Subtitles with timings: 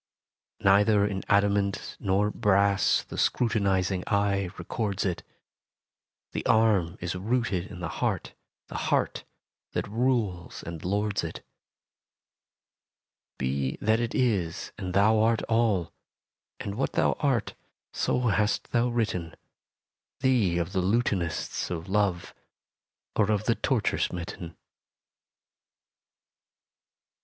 [0.61, 5.21] Neither in adamant nor brass The scrutinizing eye records it:
[6.31, 8.33] The arm is rooted in the heart,
[8.65, 9.25] The heart
[9.73, 11.45] that rules and lords it.
[13.37, 15.93] Be that it is and thou art all:
[16.59, 17.53] And what thou art
[17.93, 19.35] so hast thou written
[20.21, 22.33] Thee of the lutanists of Love,
[23.15, 24.57] Or of the torture smitten.